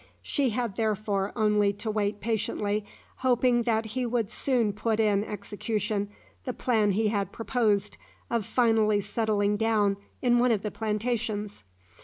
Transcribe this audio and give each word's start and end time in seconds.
She 0.23 0.49
had 0.49 0.77
therefore 0.77 1.31
only 1.35 1.71
to 1.73 1.91
wait 1.91 2.21
patiently, 2.21 2.83
hoping 3.17 3.61
that 3.69 3.85
he 3.85 4.03
would 4.03 4.31
soon 4.31 4.73
put 4.73 4.99
in 4.99 5.23
execution 5.23 6.09
the 6.43 6.53
plan 6.53 6.93
he 6.93 7.09
had 7.09 7.31
proposed, 7.31 7.97
of 8.27 8.43
finally 8.43 8.99
settling 9.01 9.57
down 9.57 9.97
in 10.23 10.39
one 10.39 10.49
of 10.49 10.63
the 10.63 10.71
plantations. 10.71 11.63